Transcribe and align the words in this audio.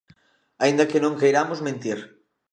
Aínda 0.63 0.89
que 0.89 0.99
non 1.03 1.19
queiramos 1.21 1.59
mentir. 1.67 1.99